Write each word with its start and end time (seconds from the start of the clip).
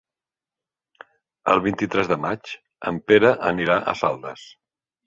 El 1.53 1.61
vint-i-tres 1.67 2.11
de 2.15 2.19
maig 2.27 2.57
en 2.93 2.99
Pere 3.13 3.35
anirà 3.53 3.81
a 3.95 3.99
Saldes. 4.05 4.53